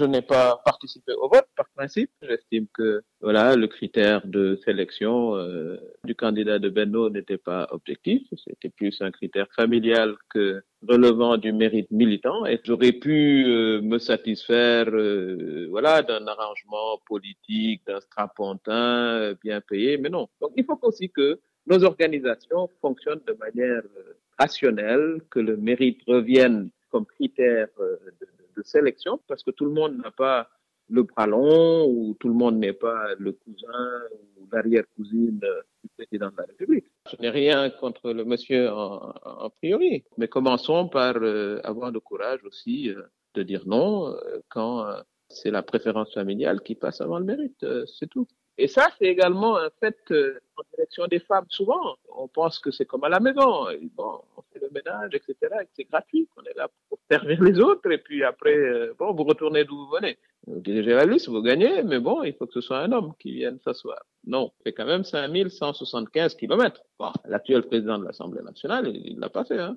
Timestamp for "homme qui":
62.92-63.32